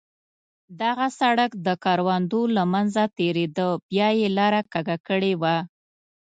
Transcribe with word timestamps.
دغه 0.81 1.05
سړک 1.19 1.51
د 1.65 1.67
کروندو 1.83 2.41
له 2.55 2.63
منځه 2.73 3.03
تېرېده، 3.17 3.67
بیا 3.89 4.07
یې 4.19 4.27
لاره 4.37 4.61
کږه 4.73 4.97
کړې 5.07 5.33
وه. 5.41 5.57